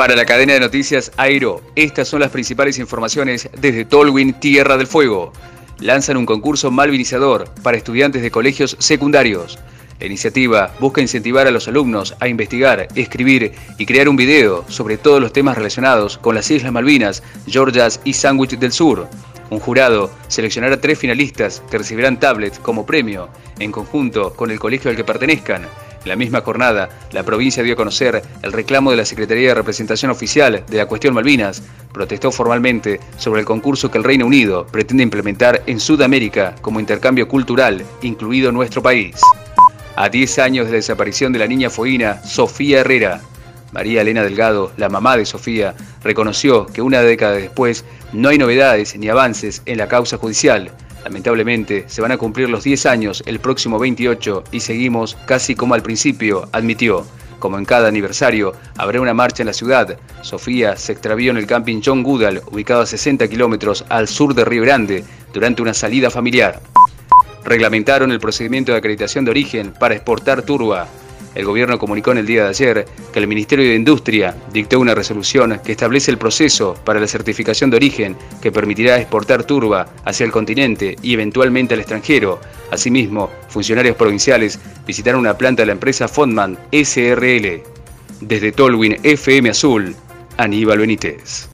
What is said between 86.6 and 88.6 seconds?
SRL. Desde